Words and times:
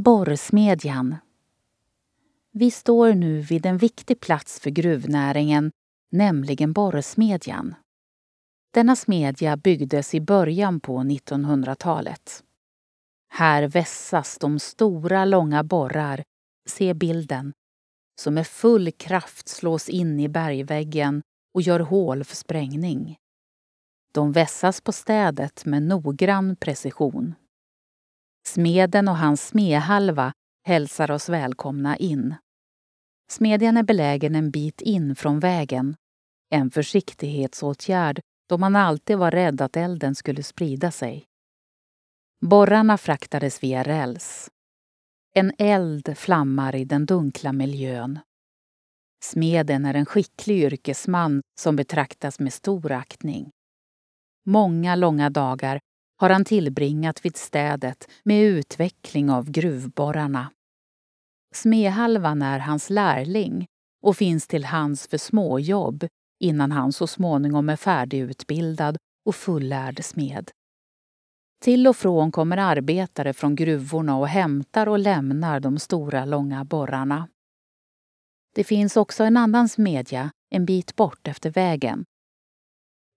Borrsmedjan. 0.00 1.16
Vi 2.52 2.70
står 2.70 3.12
nu 3.12 3.40
vid 3.40 3.66
en 3.66 3.78
viktig 3.78 4.20
plats 4.20 4.60
för 4.60 4.70
gruvnäringen, 4.70 5.72
nämligen 6.10 6.72
borrsmedjan. 6.72 7.74
Denna 8.70 8.96
smedja 8.96 9.56
byggdes 9.56 10.14
i 10.14 10.20
början 10.20 10.80
på 10.80 10.98
1900-talet. 10.98 12.44
Här 13.28 13.68
vässas 13.68 14.38
de 14.38 14.58
stora, 14.58 15.24
långa 15.24 15.64
borrar, 15.64 16.22
se 16.68 16.94
bilden, 16.94 17.52
som 18.20 18.34
med 18.34 18.46
full 18.46 18.92
kraft 18.92 19.48
slås 19.48 19.88
in 19.88 20.20
i 20.20 20.28
bergväggen 20.28 21.22
och 21.54 21.62
gör 21.62 21.80
hål 21.80 22.24
för 22.24 22.36
sprängning. 22.36 23.16
De 24.12 24.32
vässas 24.32 24.80
på 24.80 24.92
städet 24.92 25.64
med 25.64 25.82
noggrann 25.82 26.56
precision. 26.56 27.34
Smeden 28.48 29.08
och 29.08 29.16
hans 29.16 29.48
smedhalva 29.48 30.32
hälsar 30.66 31.10
oss 31.10 31.28
välkomna 31.28 31.96
in. 31.96 32.34
Smedjan 33.30 33.76
är 33.76 33.82
belägen 33.82 34.34
en 34.34 34.50
bit 34.50 34.80
in 34.80 35.16
från 35.16 35.40
vägen. 35.40 35.96
En 36.50 36.70
försiktighetsåtgärd 36.70 38.20
då 38.48 38.58
man 38.58 38.76
alltid 38.76 39.18
var 39.18 39.30
rädd 39.30 39.60
att 39.60 39.76
elden 39.76 40.14
skulle 40.14 40.42
sprida 40.42 40.90
sig. 40.90 41.24
Borrarna 42.40 42.98
fraktades 42.98 43.62
via 43.62 43.82
räls. 43.82 44.50
En 45.34 45.52
eld 45.58 46.18
flammar 46.18 46.74
i 46.74 46.84
den 46.84 47.06
dunkla 47.06 47.52
miljön. 47.52 48.18
Smeden 49.24 49.84
är 49.84 49.94
en 49.94 50.06
skicklig 50.06 50.58
yrkesman 50.58 51.42
som 51.60 51.76
betraktas 51.76 52.40
med 52.40 52.52
stor 52.52 52.92
aktning. 52.92 53.50
Många 54.46 54.96
långa 54.96 55.30
dagar 55.30 55.80
har 56.20 56.30
han 56.30 56.44
tillbringat 56.44 57.24
vid 57.24 57.36
städet 57.36 58.08
med 58.22 58.42
utveckling 58.42 59.30
av 59.30 59.50
gruvborrarna. 59.50 60.50
Smedhalvan 61.54 62.42
är 62.42 62.58
hans 62.58 62.90
lärling 62.90 63.66
och 64.02 64.16
finns 64.16 64.46
till 64.46 64.64
hands 64.64 65.08
för 65.08 65.18
småjobb 65.18 66.06
innan 66.40 66.72
han 66.72 66.92
så 66.92 67.06
småningom 67.06 67.68
är 67.68 67.76
färdigutbildad 67.76 68.96
och 69.26 69.34
fullärd 69.34 70.04
smed. 70.04 70.50
Till 71.60 71.86
och 71.86 71.96
från 71.96 72.32
kommer 72.32 72.56
arbetare 72.56 73.32
från 73.32 73.54
gruvorna 73.54 74.16
och 74.16 74.28
hämtar 74.28 74.86
och 74.86 74.98
lämnar 74.98 75.60
de 75.60 75.78
stora 75.78 76.24
långa 76.24 76.64
borrarna. 76.64 77.28
Det 78.54 78.64
finns 78.64 78.96
också 78.96 79.24
en 79.24 79.36
annan 79.36 79.68
smedja 79.68 80.30
en 80.50 80.66
bit 80.66 80.96
bort 80.96 81.28
efter 81.28 81.50
vägen. 81.50 82.04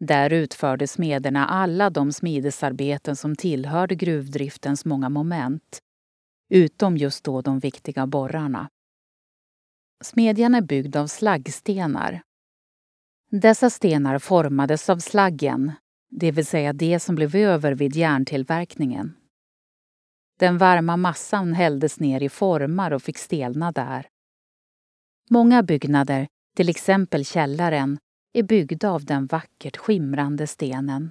Där 0.00 0.32
utförde 0.32 0.86
smederna 0.86 1.46
alla 1.46 1.90
de 1.90 2.12
smidesarbeten 2.12 3.16
som 3.16 3.36
tillhörde 3.36 3.94
gruvdriftens 3.94 4.84
många 4.84 5.08
moment, 5.08 5.78
utom 6.48 6.96
just 6.96 7.24
då 7.24 7.40
de 7.40 7.58
viktiga 7.58 8.06
borrarna. 8.06 8.68
Smedjan 10.04 10.54
är 10.54 10.60
byggd 10.60 10.96
av 10.96 11.06
slaggstenar. 11.06 12.22
Dessa 13.30 13.70
stenar 13.70 14.18
formades 14.18 14.90
av 14.90 14.98
slaggen, 14.98 15.72
det 16.10 16.30
vill 16.30 16.46
säga 16.46 16.72
det 16.72 17.00
som 17.00 17.14
blev 17.14 17.36
över 17.36 17.72
vid 17.72 17.96
järntillverkningen. 17.96 19.16
Den 20.38 20.58
varma 20.58 20.96
massan 20.96 21.52
hälldes 21.52 22.00
ner 22.00 22.22
i 22.22 22.28
formar 22.28 22.90
och 22.90 23.02
fick 23.02 23.18
stelna 23.18 23.72
där. 23.72 24.08
Många 25.30 25.62
byggnader, 25.62 26.28
till 26.56 26.68
exempel 26.68 27.24
källaren, 27.24 27.98
är 28.32 28.42
byggda 28.42 28.90
av 28.90 29.04
den 29.04 29.26
vackert 29.26 29.76
skimrande 29.76 30.46
stenen. 30.46 31.10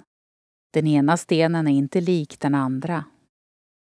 Den 0.72 0.86
ena 0.86 1.16
stenen 1.16 1.68
är 1.68 1.72
inte 1.72 2.00
lik 2.00 2.40
den 2.40 2.54
andra. 2.54 3.04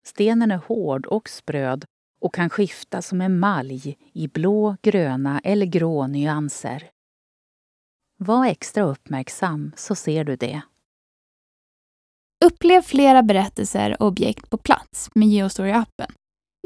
Stenen 0.06 0.50
är 0.50 0.56
hård 0.56 1.06
och 1.06 1.28
spröd 1.28 1.84
och 2.20 2.34
kan 2.34 2.50
skifta 2.50 3.02
som 3.02 3.20
emalj 3.20 3.96
i 4.12 4.28
blå, 4.28 4.76
gröna 4.82 5.40
eller 5.40 5.66
grå 5.66 6.06
nyanser. 6.06 6.90
Var 8.18 8.46
extra 8.46 8.82
uppmärksam 8.84 9.72
så 9.76 9.94
ser 9.94 10.24
du 10.24 10.36
det. 10.36 10.62
Upplev 12.44 12.82
flera 12.82 13.22
berättelser 13.22 14.02
och 14.02 14.08
objekt 14.08 14.50
på 14.50 14.56
plats 14.56 15.10
med 15.14 15.28
Geostory-appen. 15.28 16.12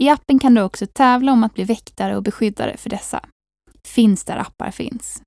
I 0.00 0.08
appen 0.08 0.38
kan 0.38 0.54
du 0.54 0.62
också 0.62 0.86
tävla 0.86 1.32
om 1.32 1.44
att 1.44 1.54
bli 1.54 1.64
väktare 1.64 2.16
och 2.16 2.22
beskyddare 2.22 2.76
för 2.76 2.90
dessa. 2.90 3.28
Finns 3.84 4.24
där 4.24 4.36
appar 4.36 4.70
finns. 4.70 5.22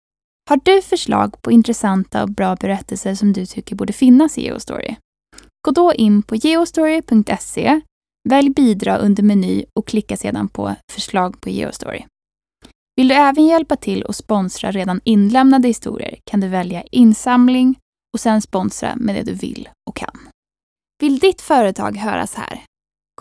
Har 0.49 0.59
du 0.63 0.81
förslag 0.81 1.41
på 1.41 1.51
intressanta 1.51 2.23
och 2.23 2.29
bra 2.29 2.55
berättelser 2.55 3.15
som 3.15 3.33
du 3.33 3.45
tycker 3.45 3.75
borde 3.75 3.93
finnas 3.93 4.37
i 4.37 4.41
Geostory? 4.41 4.95
Gå 5.67 5.71
då 5.71 5.93
in 5.93 6.23
på 6.23 6.35
geostory.se, 6.35 7.81
välj 8.29 8.49
bidra 8.49 8.97
under 8.97 9.23
meny 9.23 9.65
och 9.73 9.87
klicka 9.87 10.17
sedan 10.17 10.47
på 10.47 10.75
förslag 10.91 11.41
på 11.41 11.49
Geostory. 11.49 12.05
Vill 12.95 13.07
du 13.07 13.15
även 13.15 13.45
hjälpa 13.45 13.75
till 13.75 14.03
och 14.03 14.15
sponsra 14.15 14.71
redan 14.71 15.01
inlämnade 15.03 15.67
historier 15.67 16.19
kan 16.23 16.39
du 16.39 16.47
välja 16.47 16.83
insamling 16.91 17.79
och 18.13 18.19
sen 18.19 18.41
sponsra 18.41 18.95
med 18.95 19.15
det 19.15 19.23
du 19.23 19.33
vill 19.33 19.69
och 19.89 19.95
kan. 19.95 20.19
Vill 21.01 21.19
ditt 21.19 21.41
företag 21.41 21.97
höras 21.97 22.35
här? 22.35 22.63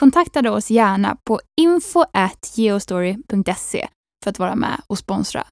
Kontakta 0.00 0.42
då 0.42 0.50
oss 0.50 0.70
gärna 0.70 1.16
på 1.24 1.40
info.geostory.se 1.60 3.88
för 4.24 4.30
att 4.30 4.38
vara 4.38 4.54
med 4.54 4.80
och 4.86 4.98
sponsra 4.98 5.46